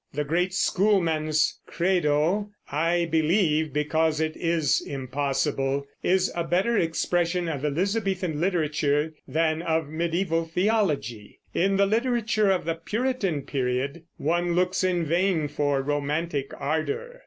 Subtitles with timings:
[0.13, 7.63] The great schoolman's credo, "I believe because it is impossible," is a better expression of
[7.63, 11.39] Elizabethan literature than of mediæval theology.
[11.53, 17.19] In the literature of the Puritan period one looks in vain for romantic ardor.